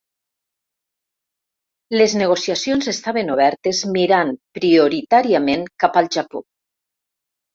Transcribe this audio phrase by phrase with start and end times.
[2.01, 6.43] Les negociacions estaven obertes mirant prioritàriament cap al Japó.